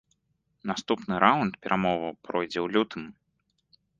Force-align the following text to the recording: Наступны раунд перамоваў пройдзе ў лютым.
Наступны 0.71 1.13
раунд 1.25 1.53
перамоваў 1.67 2.11
пройдзе 2.27 2.59
ў 2.65 2.77
лютым. 2.77 3.03